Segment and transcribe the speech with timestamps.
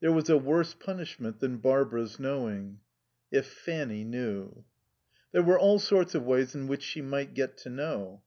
[0.00, 2.80] There was a worse punishment than Barbara's knowing.
[3.32, 4.64] If Fanny knew
[5.32, 8.22] There were all sorts of ways in which she might get to know.